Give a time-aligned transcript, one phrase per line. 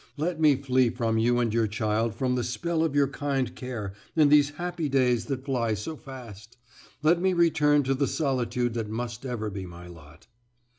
[0.17, 3.93] Let me flee from you and your child, from the spell of your kind care,
[4.15, 6.57] and these happy days that fly so fast.
[7.03, 10.25] Let me return to the solitude that must ever be my lot."